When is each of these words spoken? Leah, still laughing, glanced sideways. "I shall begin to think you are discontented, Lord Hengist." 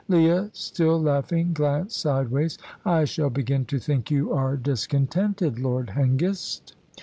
Leah, 0.07 0.49
still 0.51 0.99
laughing, 0.99 1.53
glanced 1.53 2.01
sideways. 2.01 2.57
"I 2.83 3.05
shall 3.05 3.29
begin 3.29 3.65
to 3.65 3.77
think 3.77 4.09
you 4.09 4.33
are 4.33 4.57
discontented, 4.57 5.59
Lord 5.59 5.89
Hengist." 5.91 6.73